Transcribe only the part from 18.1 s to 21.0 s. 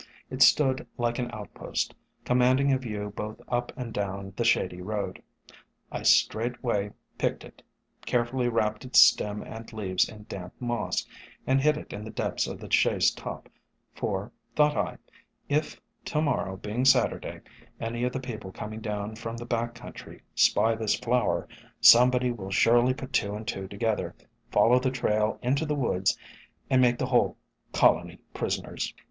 the people coming down from the back country spy this